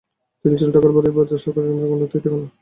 [0.45, 2.49] তিনি ছিলেন ঠাকুরবাড়ির বাজার সরকার শ্যাম গাঙ্গুলির তৃতীয় কন্যা।